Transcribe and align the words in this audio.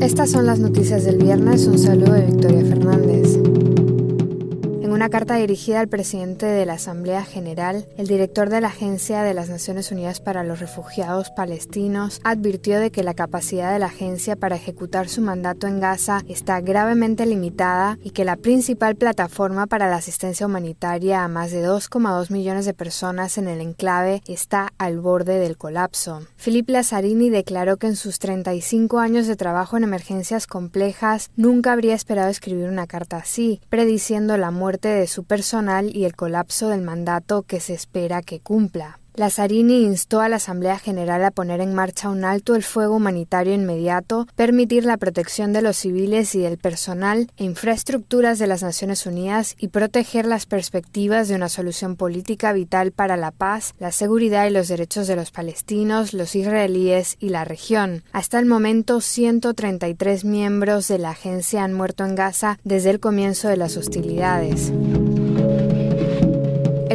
Estas 0.00 0.30
son 0.30 0.46
las 0.46 0.58
noticias 0.58 1.04
del 1.04 1.18
viernes. 1.18 1.66
Un 1.66 1.78
saludo 1.78 2.12
de 2.14 2.26
Victoria 2.26 2.64
Fernández. 2.64 3.27
Una 4.98 5.10
carta 5.10 5.36
dirigida 5.36 5.78
al 5.78 5.86
presidente 5.86 6.46
de 6.46 6.66
la 6.66 6.72
Asamblea 6.72 7.24
General, 7.24 7.86
el 7.96 8.08
director 8.08 8.50
de 8.50 8.60
la 8.60 8.66
Agencia 8.66 9.22
de 9.22 9.32
las 9.32 9.48
Naciones 9.48 9.92
Unidas 9.92 10.18
para 10.18 10.42
los 10.42 10.58
Refugiados 10.58 11.30
Palestinos 11.30 12.20
advirtió 12.24 12.80
de 12.80 12.90
que 12.90 13.04
la 13.04 13.14
capacidad 13.14 13.72
de 13.72 13.78
la 13.78 13.86
agencia 13.86 14.34
para 14.34 14.56
ejecutar 14.56 15.08
su 15.08 15.22
mandato 15.22 15.68
en 15.68 15.78
Gaza 15.78 16.22
está 16.26 16.60
gravemente 16.60 17.26
limitada 17.26 17.96
y 18.02 18.10
que 18.10 18.24
la 18.24 18.34
principal 18.34 18.96
plataforma 18.96 19.68
para 19.68 19.88
la 19.88 19.94
asistencia 19.94 20.46
humanitaria 20.46 21.22
a 21.22 21.28
más 21.28 21.52
de 21.52 21.64
2,2 21.64 22.32
millones 22.32 22.64
de 22.66 22.74
personas 22.74 23.38
en 23.38 23.46
el 23.46 23.60
enclave 23.60 24.20
está 24.26 24.72
al 24.78 24.98
borde 24.98 25.38
del 25.38 25.56
colapso. 25.56 26.26
Philippe 26.36 26.72
Lazzarini 26.72 27.30
declaró 27.30 27.76
que 27.76 27.86
en 27.86 27.94
sus 27.94 28.18
35 28.18 28.98
años 28.98 29.28
de 29.28 29.36
trabajo 29.36 29.76
en 29.76 29.84
emergencias 29.84 30.48
complejas 30.48 31.30
nunca 31.36 31.72
habría 31.72 31.94
esperado 31.94 32.30
escribir 32.30 32.68
una 32.68 32.88
carta 32.88 33.18
así, 33.18 33.60
prediciendo 33.68 34.36
la 34.36 34.50
muerte 34.50 34.87
de 34.90 35.06
su 35.06 35.24
personal 35.24 35.94
y 35.94 36.04
el 36.04 36.14
colapso 36.16 36.68
del 36.68 36.82
mandato 36.82 37.42
que 37.42 37.60
se 37.60 37.74
espera 37.74 38.22
que 38.22 38.40
cumpla. 38.40 38.98
Lazzarini 39.18 39.82
instó 39.82 40.20
a 40.20 40.28
la 40.28 40.36
Asamblea 40.36 40.78
General 40.78 41.24
a 41.24 41.30
poner 41.30 41.60
en 41.60 41.74
marcha 41.74 42.08
un 42.08 42.24
alto 42.24 42.54
el 42.54 42.62
fuego 42.62 42.96
humanitario 42.96 43.52
inmediato, 43.52 44.26
permitir 44.36 44.84
la 44.84 44.96
protección 44.96 45.52
de 45.52 45.62
los 45.62 45.76
civiles 45.76 46.34
y 46.34 46.40
del 46.40 46.58
personal 46.58 47.30
e 47.36 47.44
infraestructuras 47.44 48.38
de 48.38 48.46
las 48.46 48.62
Naciones 48.62 49.06
Unidas 49.06 49.56
y 49.58 49.68
proteger 49.68 50.26
las 50.26 50.46
perspectivas 50.46 51.28
de 51.28 51.34
una 51.34 51.48
solución 51.48 51.96
política 51.96 52.52
vital 52.52 52.92
para 52.92 53.16
la 53.16 53.30
paz, 53.30 53.74
la 53.78 53.92
seguridad 53.92 54.46
y 54.46 54.50
los 54.50 54.68
derechos 54.68 55.06
de 55.06 55.16
los 55.16 55.30
palestinos, 55.30 56.14
los 56.14 56.36
israelíes 56.36 57.16
y 57.18 57.30
la 57.30 57.44
región. 57.44 58.04
Hasta 58.12 58.38
el 58.38 58.46
momento, 58.46 59.00
133 59.00 60.24
miembros 60.24 60.88
de 60.88 60.98
la 60.98 61.10
agencia 61.10 61.64
han 61.64 61.72
muerto 61.72 62.04
en 62.04 62.14
Gaza 62.14 62.58
desde 62.64 62.90
el 62.90 63.00
comienzo 63.00 63.48
de 63.48 63.56
las 63.56 63.76
hostilidades. 63.76 64.72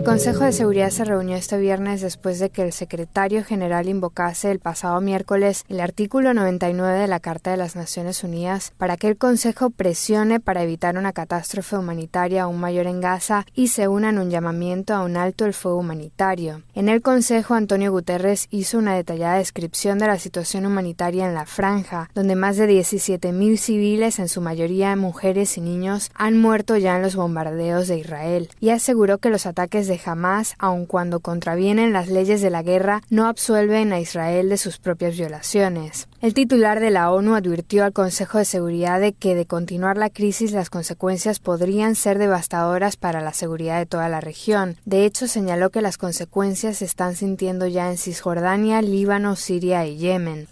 El 0.00 0.06
Consejo 0.06 0.44
de 0.44 0.52
Seguridad 0.52 0.88
se 0.88 1.04
reunió 1.04 1.36
este 1.36 1.58
viernes 1.58 2.00
después 2.00 2.38
de 2.38 2.48
que 2.48 2.62
el 2.62 2.72
secretario 2.72 3.44
general 3.44 3.86
invocase 3.86 4.50
el 4.50 4.58
pasado 4.58 4.98
miércoles 5.02 5.66
el 5.68 5.78
artículo 5.78 6.32
99 6.32 7.00
de 7.00 7.06
la 7.06 7.20
Carta 7.20 7.50
de 7.50 7.58
las 7.58 7.76
Naciones 7.76 8.24
Unidas 8.24 8.72
para 8.78 8.96
que 8.96 9.08
el 9.08 9.18
Consejo 9.18 9.68
presione 9.68 10.40
para 10.40 10.62
evitar 10.62 10.96
una 10.96 11.12
catástrofe 11.12 11.76
humanitaria 11.76 12.44
aún 12.44 12.58
mayor 12.60 12.86
en 12.86 13.02
Gaza 13.02 13.44
y 13.54 13.68
se 13.68 13.88
una 13.88 14.08
en 14.08 14.18
un 14.18 14.30
llamamiento 14.30 14.94
a 14.94 15.04
un 15.04 15.18
alto 15.18 15.44
el 15.44 15.52
fuego 15.52 15.76
humanitario. 15.76 16.62
En 16.74 16.88
el 16.88 17.02
Consejo, 17.02 17.52
Antonio 17.52 17.92
Guterres 17.92 18.48
hizo 18.50 18.78
una 18.78 18.94
detallada 18.94 19.36
descripción 19.36 19.98
de 19.98 20.06
la 20.06 20.18
situación 20.18 20.64
humanitaria 20.64 21.28
en 21.28 21.34
la 21.34 21.44
franja, 21.44 22.08
donde 22.14 22.36
más 22.36 22.56
de 22.56 22.66
17.000 22.66 23.58
civiles, 23.58 24.18
en 24.18 24.30
su 24.30 24.40
mayoría 24.40 24.96
mujeres 24.96 25.58
y 25.58 25.60
niños, 25.60 26.10
han 26.14 26.38
muerto 26.38 26.78
ya 26.78 26.96
en 26.96 27.02
los 27.02 27.16
bombardeos 27.16 27.86
de 27.86 27.98
Israel, 27.98 28.48
y 28.60 28.70
aseguró 28.70 29.18
que 29.18 29.28
los 29.28 29.44
ataques 29.44 29.89
de 29.90 30.00
Hamas, 30.02 30.54
aun 30.58 30.86
cuando 30.86 31.20
contravienen 31.20 31.92
las 31.92 32.08
leyes 32.08 32.40
de 32.40 32.48
la 32.48 32.62
guerra, 32.62 33.02
no 33.10 33.26
absuelven 33.26 33.92
a 33.92 34.00
Israel 34.00 34.48
de 34.48 34.56
sus 34.56 34.78
propias 34.78 35.18
violaciones. 35.18 36.08
El 36.22 36.32
titular 36.34 36.80
de 36.80 36.90
la 36.90 37.10
ONU 37.10 37.34
advirtió 37.34 37.84
al 37.84 37.92
Consejo 37.92 38.38
de 38.38 38.44
Seguridad 38.44 39.00
de 39.00 39.12
que 39.12 39.34
de 39.34 39.46
continuar 39.46 39.96
la 39.96 40.10
crisis 40.10 40.52
las 40.52 40.70
consecuencias 40.70 41.40
podrían 41.40 41.94
ser 41.94 42.18
devastadoras 42.18 42.96
para 42.96 43.20
la 43.20 43.32
seguridad 43.32 43.78
de 43.78 43.86
toda 43.86 44.08
la 44.08 44.20
región. 44.20 44.76
De 44.84 45.04
hecho, 45.04 45.28
señaló 45.28 45.70
que 45.70 45.82
las 45.82 45.98
consecuencias 45.98 46.78
se 46.78 46.84
están 46.84 47.16
sintiendo 47.16 47.66
ya 47.66 47.90
en 47.90 47.98
Cisjordania, 47.98 48.82
Líbano, 48.82 49.36
Siria 49.36 49.86
y 49.86 49.96
Yemen. 49.96 50.48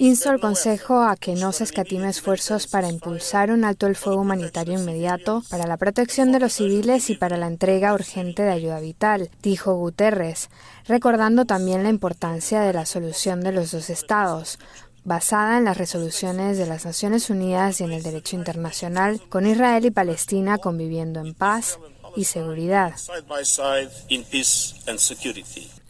Insto 0.00 0.30
al 0.30 0.38
Consejo 0.38 1.02
a 1.02 1.16
que 1.16 1.34
no 1.34 1.50
se 1.50 1.64
escatime 1.64 2.08
esfuerzos 2.08 2.68
para 2.68 2.88
impulsar 2.88 3.50
un 3.50 3.64
alto 3.64 3.88
el 3.88 3.96
fuego 3.96 4.20
humanitario 4.20 4.78
inmediato 4.78 5.42
para 5.50 5.66
la 5.66 5.76
protección 5.76 6.30
de 6.30 6.38
los 6.38 6.52
civiles 6.52 7.10
y 7.10 7.16
para 7.16 7.36
la 7.36 7.48
entrega 7.48 7.92
urgente 7.92 8.42
de 8.42 8.52
ayuda 8.52 8.78
vital, 8.78 9.28
dijo 9.42 9.74
Guterres, 9.74 10.50
recordando 10.86 11.46
también 11.46 11.82
la 11.82 11.88
importancia 11.88 12.60
de 12.60 12.72
la 12.72 12.86
solución 12.86 13.40
de 13.40 13.50
los 13.50 13.72
dos 13.72 13.90
estados, 13.90 14.60
basada 15.02 15.58
en 15.58 15.64
las 15.64 15.76
resoluciones 15.76 16.58
de 16.58 16.66
las 16.66 16.84
Naciones 16.84 17.28
Unidas 17.28 17.80
y 17.80 17.84
en 17.84 17.90
el 17.90 18.04
derecho 18.04 18.36
internacional, 18.36 19.20
con 19.28 19.46
Israel 19.46 19.84
y 19.84 19.90
Palestina 19.90 20.58
conviviendo 20.58 21.18
en 21.18 21.34
paz 21.34 21.80
y 22.14 22.22
seguridad. 22.22 22.94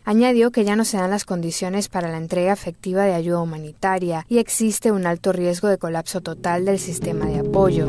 Añadió 0.09 0.51
que 0.53 0.65
ya 0.65 0.75
no 0.75 0.87
se 0.87 0.97
dan 0.97 1.11
las 1.11 1.27
condiciones 1.27 1.91
para 1.91 2.09
la 2.09 2.17
entrega 2.17 2.51
efectiva 2.51 3.05
de 3.05 3.13
ayuda 3.13 3.43
humanitaria 3.43 4.25
y 4.31 4.39
existe 4.39 4.91
un 4.91 5.07
alto 5.07 5.35
riesgo 5.35 5.69
de 5.69 5.77
colapso 5.77 6.23
total 6.23 6.65
del 6.65 6.79
sistema 6.79 7.27
de 7.27 7.41
apoyo. 7.41 7.85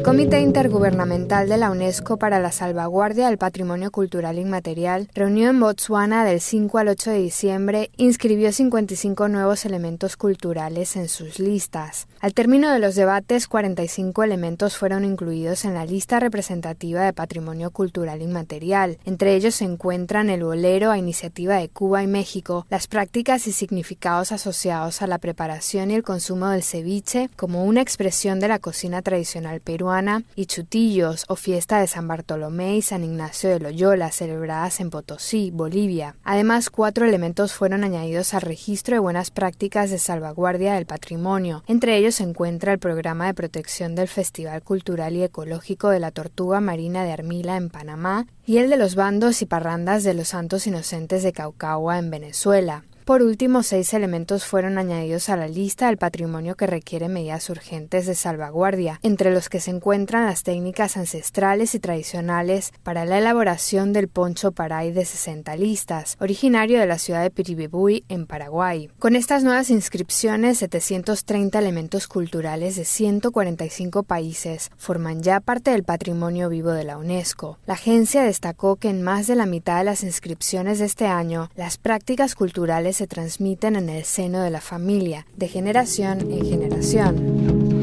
El 0.00 0.06
Comité 0.06 0.40
Intergubernamental 0.40 1.46
de 1.46 1.58
la 1.58 1.70
UNESCO 1.70 2.16
para 2.16 2.40
la 2.40 2.52
Salvaguardia 2.52 3.26
del 3.26 3.36
Patrimonio 3.36 3.90
Cultural 3.90 4.38
Inmaterial 4.38 5.10
reunió 5.14 5.50
en 5.50 5.60
Botswana 5.60 6.24
del 6.24 6.40
5 6.40 6.78
al 6.78 6.88
8 6.88 7.10
de 7.10 7.18
diciembre 7.18 7.90
inscribió 7.98 8.50
55 8.50 9.28
nuevos 9.28 9.66
elementos 9.66 10.16
culturales 10.16 10.96
en 10.96 11.06
sus 11.10 11.38
listas. 11.38 12.08
Al 12.20 12.32
término 12.32 12.72
de 12.72 12.78
los 12.78 12.94
debates, 12.94 13.46
45 13.46 14.22
elementos 14.22 14.78
fueron 14.78 15.04
incluidos 15.04 15.66
en 15.66 15.74
la 15.74 15.84
lista 15.84 16.18
representativa 16.18 17.02
de 17.02 17.12
Patrimonio 17.12 17.70
Cultural 17.70 18.22
Inmaterial. 18.22 18.96
Entre 19.04 19.34
ellos 19.34 19.56
se 19.56 19.66
encuentran 19.66 20.30
el 20.30 20.44
bolero 20.44 20.90
a 20.90 20.96
iniciativa 20.96 21.56
de 21.56 21.68
Cuba 21.68 22.02
y 22.02 22.06
México, 22.06 22.66
las 22.70 22.86
prácticas 22.86 23.46
y 23.46 23.52
significados 23.52 24.32
asociados 24.32 25.02
a 25.02 25.06
la 25.06 25.18
preparación 25.18 25.90
y 25.90 25.94
el 25.94 26.02
consumo 26.02 26.48
del 26.48 26.62
ceviche 26.62 27.28
como 27.36 27.66
una 27.66 27.82
expresión 27.82 28.40
de 28.40 28.48
la 28.48 28.60
cocina 28.60 29.02
tradicional 29.02 29.60
peruana 29.60 29.89
y 30.36 30.46
Chutillos 30.46 31.24
o 31.28 31.34
fiesta 31.34 31.80
de 31.80 31.86
San 31.86 32.06
Bartolomé 32.06 32.76
y 32.76 32.82
San 32.82 33.02
Ignacio 33.02 33.50
de 33.50 33.58
Loyola 33.58 34.12
celebradas 34.12 34.78
en 34.80 34.90
Potosí, 34.90 35.50
Bolivia. 35.50 36.14
Además, 36.22 36.70
cuatro 36.70 37.06
elementos 37.06 37.52
fueron 37.52 37.82
añadidos 37.82 38.32
al 38.34 38.42
registro 38.42 38.94
de 38.94 39.00
buenas 39.00 39.30
prácticas 39.30 39.90
de 39.90 39.98
salvaguardia 39.98 40.74
del 40.74 40.86
patrimonio. 40.86 41.64
Entre 41.66 41.96
ellos 41.96 42.14
se 42.16 42.22
encuentra 42.22 42.72
el 42.72 42.78
programa 42.78 43.26
de 43.26 43.34
protección 43.34 43.94
del 43.94 44.06
Festival 44.06 44.62
Cultural 44.62 45.16
y 45.16 45.24
Ecológico 45.24 45.88
de 45.88 45.98
la 45.98 46.12
Tortuga 46.12 46.60
Marina 46.60 47.02
de 47.02 47.12
Armila 47.12 47.56
en 47.56 47.68
Panamá 47.68 48.26
y 48.46 48.58
el 48.58 48.70
de 48.70 48.76
los 48.76 48.94
bandos 48.94 49.42
y 49.42 49.46
parrandas 49.46 50.04
de 50.04 50.14
los 50.14 50.28
Santos 50.28 50.66
Inocentes 50.66 51.22
de 51.22 51.32
Caucagua 51.32 51.98
en 51.98 52.10
Venezuela. 52.10 52.84
Por 53.10 53.24
último, 53.24 53.64
seis 53.64 53.92
elementos 53.92 54.44
fueron 54.44 54.78
añadidos 54.78 55.30
a 55.30 55.36
la 55.36 55.48
lista 55.48 55.88
del 55.88 55.96
patrimonio 55.96 56.54
que 56.54 56.68
requiere 56.68 57.08
medidas 57.08 57.50
urgentes 57.50 58.06
de 58.06 58.14
salvaguardia, 58.14 59.00
entre 59.02 59.34
los 59.34 59.48
que 59.48 59.58
se 59.58 59.72
encuentran 59.72 60.26
las 60.26 60.44
técnicas 60.44 60.96
ancestrales 60.96 61.74
y 61.74 61.80
tradicionales 61.80 62.72
para 62.84 63.04
la 63.04 63.18
elaboración 63.18 63.92
del 63.92 64.06
poncho 64.06 64.52
paray 64.52 64.92
de 64.92 65.04
60 65.04 65.56
listas, 65.56 66.16
originario 66.20 66.78
de 66.78 66.86
la 66.86 66.98
ciudad 66.98 67.24
de 67.24 67.32
Piribebuy, 67.32 68.04
en 68.08 68.26
Paraguay. 68.26 68.90
Con 69.00 69.16
estas 69.16 69.42
nuevas 69.42 69.70
inscripciones, 69.70 70.58
730 70.58 71.58
elementos 71.58 72.06
culturales 72.06 72.76
de 72.76 72.84
145 72.84 74.04
países 74.04 74.70
forman 74.76 75.20
ya 75.20 75.40
parte 75.40 75.72
del 75.72 75.82
patrimonio 75.82 76.48
vivo 76.48 76.70
de 76.70 76.84
la 76.84 76.96
UNESCO. 76.96 77.58
La 77.66 77.74
agencia 77.74 78.22
destacó 78.22 78.76
que 78.76 78.88
en 78.88 79.02
más 79.02 79.26
de 79.26 79.34
la 79.34 79.46
mitad 79.46 79.78
de 79.78 79.84
las 79.86 80.04
inscripciones 80.04 80.78
de 80.78 80.84
este 80.84 81.08
año, 81.08 81.50
las 81.56 81.76
prácticas 81.76 82.36
culturales 82.36 82.99
se 83.00 83.06
transmiten 83.06 83.76
en 83.76 83.88
el 83.88 84.04
seno 84.04 84.42
de 84.42 84.50
la 84.50 84.60
familia, 84.60 85.26
de 85.34 85.48
generación 85.48 86.30
en 86.30 86.44
generación. 86.44 87.79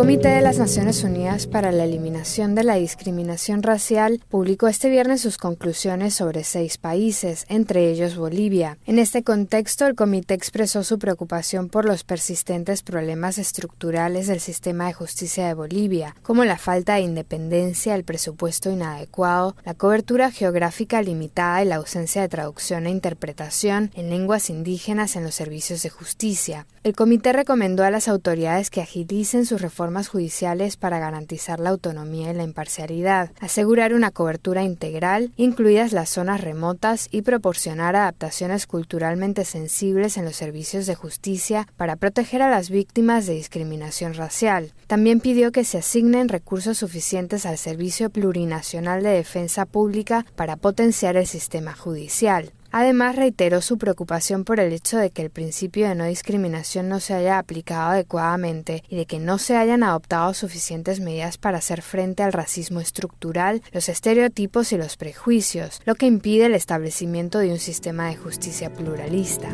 Comité 0.00 0.28
de 0.30 0.40
las 0.40 0.56
Naciones 0.56 1.04
Unidas 1.04 1.46
para 1.46 1.72
la 1.72 1.84
Eliminación 1.84 2.54
de 2.54 2.64
la 2.64 2.76
Discriminación 2.76 3.62
Racial 3.62 4.22
publicó 4.30 4.66
este 4.66 4.88
viernes 4.88 5.20
sus 5.20 5.36
conclusiones 5.36 6.14
sobre 6.14 6.42
seis 6.42 6.78
países, 6.78 7.44
entre 7.50 7.90
ellos 7.90 8.16
Bolivia. 8.16 8.78
En 8.86 8.98
este 8.98 9.22
contexto, 9.22 9.86
el 9.86 9.94
comité 9.94 10.32
expresó 10.32 10.84
su 10.84 10.98
preocupación 10.98 11.68
por 11.68 11.84
los 11.84 12.02
persistentes 12.02 12.82
problemas 12.82 13.36
estructurales 13.36 14.26
del 14.26 14.40
sistema 14.40 14.86
de 14.86 14.94
justicia 14.94 15.46
de 15.46 15.52
Bolivia, 15.52 16.16
como 16.22 16.46
la 16.46 16.56
falta 16.56 16.94
de 16.94 17.02
independencia, 17.02 17.94
el 17.94 18.04
presupuesto 18.04 18.70
inadecuado, 18.70 19.54
la 19.66 19.74
cobertura 19.74 20.30
geográfica 20.30 21.02
limitada 21.02 21.62
y 21.62 21.66
la 21.66 21.76
ausencia 21.76 22.22
de 22.22 22.30
traducción 22.30 22.86
e 22.86 22.90
interpretación 22.90 23.90
en 23.94 24.08
lenguas 24.08 24.48
indígenas 24.48 25.14
en 25.16 25.24
los 25.24 25.34
servicios 25.34 25.82
de 25.82 25.90
justicia. 25.90 26.66
El 26.84 26.96
comité 26.96 27.34
recomendó 27.34 27.84
a 27.84 27.90
las 27.90 28.08
autoridades 28.08 28.70
que 28.70 28.80
agilicen 28.80 29.44
sus 29.44 29.60
reformas 29.60 29.89
reformas 29.90 30.08
judiciales 30.08 30.76
para 30.76 31.00
garantizar 31.00 31.58
la 31.58 31.70
autonomía 31.70 32.30
y 32.30 32.34
la 32.34 32.44
imparcialidad, 32.44 33.32
asegurar 33.40 33.92
una 33.92 34.12
cobertura 34.12 34.62
integral, 34.62 35.32
incluidas 35.36 35.92
las 35.92 36.10
zonas 36.10 36.40
remotas, 36.40 37.08
y 37.10 37.22
proporcionar 37.22 37.96
adaptaciones 37.96 38.68
culturalmente 38.68 39.44
sensibles 39.44 40.16
en 40.16 40.26
los 40.26 40.36
servicios 40.36 40.86
de 40.86 40.94
justicia 40.94 41.66
para 41.76 41.96
proteger 41.96 42.40
a 42.40 42.50
las 42.50 42.70
víctimas 42.70 43.26
de 43.26 43.34
discriminación 43.34 44.14
racial. 44.14 44.72
También 44.86 45.18
pidió 45.18 45.50
que 45.50 45.64
se 45.64 45.78
asignen 45.78 46.28
recursos 46.28 46.78
suficientes 46.78 47.44
al 47.44 47.58
Servicio 47.58 48.10
Plurinacional 48.10 49.02
de 49.02 49.10
Defensa 49.10 49.66
Pública 49.66 50.24
para 50.36 50.54
potenciar 50.54 51.16
el 51.16 51.26
sistema 51.26 51.74
judicial. 51.74 52.52
Además, 52.72 53.16
reiteró 53.16 53.60
su 53.60 53.78
preocupación 53.78 54.44
por 54.44 54.60
el 54.60 54.72
hecho 54.72 54.98
de 54.98 55.10
que 55.10 55.22
el 55.22 55.30
principio 55.30 55.88
de 55.88 55.94
no 55.94 56.04
discriminación 56.04 56.88
no 56.88 57.00
se 57.00 57.14
haya 57.14 57.38
aplicado 57.38 57.90
adecuadamente 57.90 58.84
y 58.88 58.96
de 58.96 59.06
que 59.06 59.18
no 59.18 59.38
se 59.38 59.56
hayan 59.56 59.82
adoptado 59.82 60.34
suficientes 60.34 61.00
medidas 61.00 61.38
para 61.38 61.58
hacer 61.58 61.82
frente 61.82 62.22
al 62.22 62.32
racismo 62.32 62.80
estructural, 62.80 63.62
los 63.72 63.88
estereotipos 63.88 64.72
y 64.72 64.76
los 64.76 64.96
prejuicios, 64.96 65.80
lo 65.84 65.94
que 65.94 66.06
impide 66.06 66.46
el 66.46 66.54
establecimiento 66.54 67.38
de 67.38 67.52
un 67.52 67.58
sistema 67.58 68.08
de 68.08 68.16
justicia 68.16 68.72
pluralista. 68.72 69.48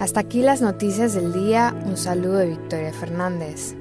Hasta 0.00 0.20
aquí 0.20 0.40
las 0.40 0.62
noticias 0.62 1.12
del 1.12 1.32
día. 1.32 1.74
Un 1.84 1.98
saludo 1.98 2.38
de 2.38 2.46
Victoria 2.46 2.92
Fernández. 2.92 3.74